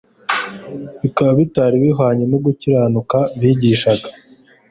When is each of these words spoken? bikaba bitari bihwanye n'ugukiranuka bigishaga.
bikaba 1.01 1.31
bitari 1.39 1.75
bihwanye 1.83 2.23
n'ugukiranuka 2.27 3.17
bigishaga. 3.39 4.07